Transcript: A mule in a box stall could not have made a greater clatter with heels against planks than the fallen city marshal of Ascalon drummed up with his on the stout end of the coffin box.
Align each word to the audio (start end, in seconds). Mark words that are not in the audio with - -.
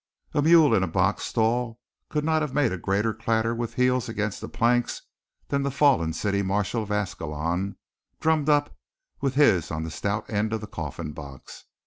A 0.33 0.41
mule 0.41 0.73
in 0.73 0.81
a 0.81 0.87
box 0.87 1.25
stall 1.25 1.79
could 2.09 2.23
not 2.25 2.41
have 2.41 2.55
made 2.55 2.71
a 2.71 2.77
greater 2.79 3.13
clatter 3.13 3.53
with 3.53 3.75
heels 3.75 4.09
against 4.09 4.41
planks 4.51 5.03
than 5.49 5.61
the 5.61 5.69
fallen 5.69 6.11
city 6.11 6.41
marshal 6.41 6.81
of 6.81 6.91
Ascalon 6.91 7.75
drummed 8.19 8.49
up 8.49 8.75
with 9.21 9.35
his 9.35 9.69
on 9.69 9.83
the 9.83 9.91
stout 9.91 10.27
end 10.27 10.53
of 10.53 10.61
the 10.61 10.65
coffin 10.65 11.11
box. 11.11 11.65